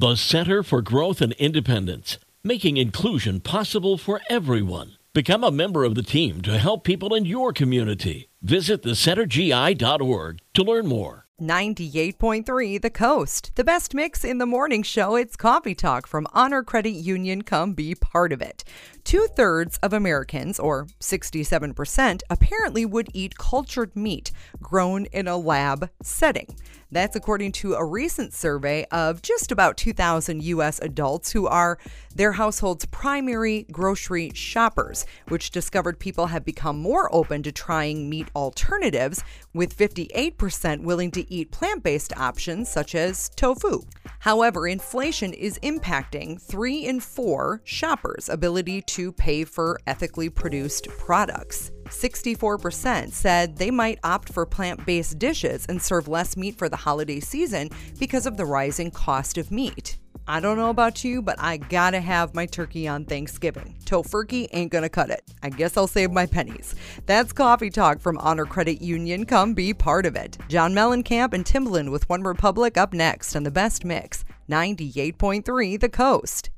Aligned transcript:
The 0.00 0.16
Center 0.16 0.62
for 0.62 0.80
Growth 0.80 1.20
and 1.20 1.34
Independence, 1.34 2.16
making 2.42 2.78
inclusion 2.78 3.38
possible 3.40 3.98
for 3.98 4.22
everyone. 4.30 4.96
Become 5.12 5.44
a 5.44 5.50
member 5.50 5.84
of 5.84 5.94
the 5.94 6.02
team 6.02 6.40
to 6.40 6.56
help 6.56 6.84
people 6.84 7.14
in 7.14 7.26
your 7.26 7.52
community. 7.52 8.30
Visit 8.40 8.82
thecentergi.org 8.82 10.38
to 10.54 10.62
learn 10.62 10.86
more. 10.86 11.26
98.3 11.38 12.80
The 12.80 12.88
Coast. 12.88 13.52
The 13.56 13.64
best 13.64 13.94
mix 13.94 14.24
in 14.24 14.38
the 14.38 14.46
morning 14.46 14.82
show. 14.82 15.16
It's 15.16 15.36
Coffee 15.36 15.74
Talk 15.74 16.06
from 16.06 16.26
Honor 16.32 16.62
Credit 16.62 16.92
Union. 16.92 17.42
Come 17.42 17.74
be 17.74 17.94
part 17.94 18.32
of 18.32 18.40
it. 18.40 18.64
Two 19.04 19.26
thirds 19.36 19.78
of 19.82 19.92
Americans, 19.92 20.58
or 20.58 20.86
67%, 21.00 22.22
apparently 22.30 22.86
would 22.86 23.08
eat 23.12 23.36
cultured 23.36 23.94
meat 23.94 24.32
grown 24.62 25.04
in 25.06 25.28
a 25.28 25.36
lab 25.36 25.90
setting. 26.02 26.56
That's 26.92 27.14
according 27.14 27.52
to 27.52 27.74
a 27.74 27.84
recent 27.84 28.34
survey 28.34 28.84
of 28.90 29.22
just 29.22 29.52
about 29.52 29.76
2,000 29.76 30.42
U.S. 30.42 30.80
adults 30.80 31.30
who 31.30 31.46
are 31.46 31.78
their 32.14 32.32
household's 32.32 32.84
primary 32.86 33.66
grocery 33.70 34.32
shoppers, 34.34 35.06
which 35.28 35.52
discovered 35.52 36.00
people 36.00 36.26
have 36.26 36.44
become 36.44 36.80
more 36.80 37.12
open 37.14 37.44
to 37.44 37.52
trying 37.52 38.10
meat 38.10 38.28
alternatives, 38.34 39.22
with 39.54 39.76
58% 39.76 40.82
willing 40.82 41.12
to 41.12 41.32
eat 41.32 41.52
plant 41.52 41.84
based 41.84 42.12
options 42.16 42.68
such 42.68 42.96
as 42.96 43.28
tofu. 43.30 43.82
However, 44.20 44.66
inflation 44.66 45.32
is 45.32 45.60
impacting 45.62 46.40
three 46.42 46.84
in 46.84 46.98
four 46.98 47.60
shoppers' 47.64 48.28
ability 48.28 48.82
to 48.82 49.12
pay 49.12 49.44
for 49.44 49.78
ethically 49.86 50.28
produced 50.28 50.88
products. 50.98 51.70
64% 51.90 53.12
said 53.12 53.56
they 53.56 53.70
might 53.70 53.98
opt 54.02 54.32
for 54.32 54.46
plant 54.46 54.84
based 54.86 55.18
dishes 55.18 55.66
and 55.68 55.80
serve 55.80 56.08
less 56.08 56.36
meat 56.36 56.56
for 56.56 56.68
the 56.68 56.76
holiday 56.76 57.20
season 57.20 57.70
because 57.98 58.26
of 58.26 58.36
the 58.36 58.44
rising 58.44 58.90
cost 58.90 59.38
of 59.38 59.50
meat. 59.50 59.98
I 60.26 60.38
don't 60.38 60.56
know 60.56 60.70
about 60.70 61.02
you, 61.02 61.22
but 61.22 61.40
I 61.40 61.56
gotta 61.56 62.00
have 62.00 62.34
my 62.34 62.46
turkey 62.46 62.86
on 62.86 63.04
Thanksgiving. 63.04 63.76
Tofurkey 63.84 64.46
ain't 64.52 64.70
gonna 64.70 64.88
cut 64.88 65.10
it. 65.10 65.22
I 65.42 65.50
guess 65.50 65.76
I'll 65.76 65.88
save 65.88 66.12
my 66.12 66.26
pennies. 66.26 66.76
That's 67.06 67.32
Coffee 67.32 67.70
Talk 67.70 67.98
from 68.00 68.18
Honor 68.18 68.44
Credit 68.44 68.80
Union. 68.80 69.26
Come 69.26 69.54
be 69.54 69.74
part 69.74 70.06
of 70.06 70.14
it. 70.14 70.38
John 70.48 70.72
Mellencamp 70.72 71.32
and 71.32 71.44
Timbaland 71.44 71.90
with 71.90 72.08
One 72.08 72.22
Republic 72.22 72.78
up 72.78 72.92
next 72.92 73.34
on 73.34 73.42
the 73.42 73.50
best 73.50 73.84
mix 73.84 74.24
98.3 74.48 75.80
The 75.80 75.88
Coast. 75.88 76.50